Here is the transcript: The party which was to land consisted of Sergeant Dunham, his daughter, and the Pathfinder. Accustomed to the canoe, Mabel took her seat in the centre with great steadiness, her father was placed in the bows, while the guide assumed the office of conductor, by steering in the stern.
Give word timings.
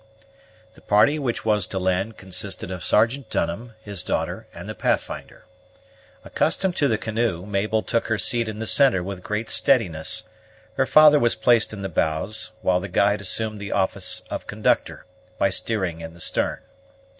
The 0.73 0.81
party 0.81 1.19
which 1.19 1.45
was 1.45 1.67
to 1.67 1.77
land 1.77 2.17
consisted 2.17 2.71
of 2.71 2.83
Sergeant 2.83 3.29
Dunham, 3.29 3.75
his 3.83 4.01
daughter, 4.01 4.47
and 4.51 4.67
the 4.67 4.73
Pathfinder. 4.73 5.45
Accustomed 6.25 6.75
to 6.77 6.87
the 6.87 6.97
canoe, 6.97 7.45
Mabel 7.45 7.83
took 7.83 8.07
her 8.07 8.17
seat 8.17 8.49
in 8.49 8.57
the 8.57 8.65
centre 8.65 9.03
with 9.03 9.21
great 9.21 9.47
steadiness, 9.47 10.23
her 10.73 10.87
father 10.87 11.19
was 11.19 11.35
placed 11.35 11.71
in 11.71 11.83
the 11.83 11.87
bows, 11.87 12.51
while 12.63 12.79
the 12.79 12.89
guide 12.89 13.21
assumed 13.21 13.59
the 13.61 13.71
office 13.73 14.23
of 14.31 14.47
conductor, 14.47 15.05
by 15.37 15.51
steering 15.51 16.01
in 16.01 16.15
the 16.15 16.19
stern. 16.19 16.61